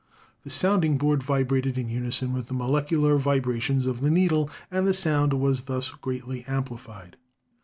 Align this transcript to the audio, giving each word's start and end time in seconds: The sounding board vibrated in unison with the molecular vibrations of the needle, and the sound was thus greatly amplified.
The 0.43 0.49
sounding 0.49 0.97
board 0.97 1.21
vibrated 1.21 1.77
in 1.77 1.87
unison 1.87 2.33
with 2.33 2.47
the 2.47 2.55
molecular 2.55 3.17
vibrations 3.19 3.85
of 3.85 4.01
the 4.01 4.09
needle, 4.09 4.49
and 4.71 4.87
the 4.87 4.95
sound 4.95 5.33
was 5.33 5.65
thus 5.65 5.91
greatly 5.91 6.43
amplified. 6.47 7.17